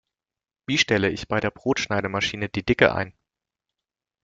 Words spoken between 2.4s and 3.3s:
die Dicke ein?